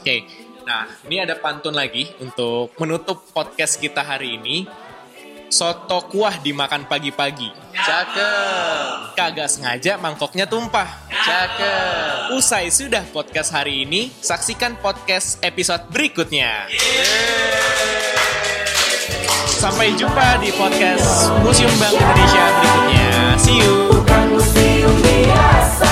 Oke, 0.00 0.24
nah 0.64 0.88
ini 1.10 1.20
ada 1.20 1.36
pantun 1.36 1.74
lagi 1.74 2.08
untuk 2.22 2.72
menutup 2.78 3.26
podcast 3.34 3.76
kita 3.82 4.06
hari 4.06 4.38
ini. 4.38 4.64
Soto 5.50 6.06
kuah 6.06 6.38
dimakan 6.38 6.86
pagi-pagi. 6.86 7.50
Cakep, 7.74 9.18
Kagak 9.18 9.50
sengaja 9.50 9.98
mangkoknya 9.98 10.46
tumpah. 10.46 10.86
cakep. 11.10 12.38
Usai 12.38 12.70
sudah 12.70 13.02
podcast 13.10 13.50
hari 13.50 13.82
ini, 13.82 14.14
saksikan 14.22 14.78
podcast 14.78 15.42
episode 15.42 15.90
berikutnya. 15.90 16.70
Sampai 19.50 19.90
jumpa 19.98 20.38
di 20.38 20.54
podcast 20.54 21.34
Museum 21.42 21.74
Bank 21.82 21.98
Indonesia 21.98 22.44
berikutnya. 22.62 23.08
See 23.34 23.58
you. 23.58 23.90
Bukan 23.90 24.24
museum 24.38 24.94
biasa 25.02 25.89